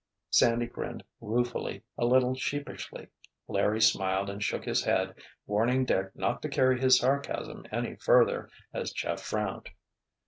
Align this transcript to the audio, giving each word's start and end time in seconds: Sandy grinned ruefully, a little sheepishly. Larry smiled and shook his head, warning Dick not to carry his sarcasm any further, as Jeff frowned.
Sandy 0.31 0.65
grinned 0.65 1.03
ruefully, 1.19 1.83
a 1.95 2.05
little 2.07 2.33
sheepishly. 2.33 3.07
Larry 3.47 3.79
smiled 3.79 4.31
and 4.31 4.43
shook 4.43 4.65
his 4.65 4.83
head, 4.83 5.13
warning 5.45 5.85
Dick 5.85 6.09
not 6.15 6.41
to 6.41 6.49
carry 6.49 6.81
his 6.81 6.97
sarcasm 6.97 7.67
any 7.71 7.97
further, 7.97 8.49
as 8.73 8.91
Jeff 8.93 9.21
frowned. 9.21 9.69